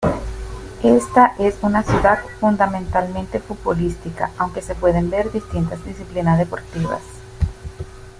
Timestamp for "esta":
0.81-1.35